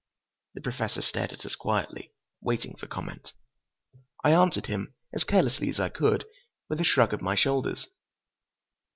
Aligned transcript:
The 0.55 0.61
Professor 0.61 1.03
stared 1.03 1.31
at 1.31 1.45
us 1.45 1.55
quietly, 1.55 2.11
waiting 2.41 2.75
for 2.75 2.87
comment. 2.87 3.33
I 4.23 4.31
answered 4.31 4.65
him, 4.65 4.95
as 5.13 5.23
carelessly 5.23 5.69
as 5.69 5.79
I 5.79 5.89
could, 5.89 6.25
with 6.69 6.81
a 6.81 6.83
shrug 6.83 7.13
of 7.13 7.21
my 7.21 7.35
shoulders. 7.35 7.85